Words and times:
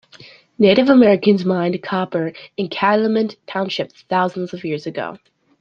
Native 0.57 0.89
Americans 0.89 1.45
mined 1.45 1.79
copper 1.83 2.33
in 2.57 2.69
Calumet 2.69 3.35
Township 3.45 3.91
thousands 3.91 4.51
of 4.51 4.65
years 4.65 4.87
ago. 4.87 5.19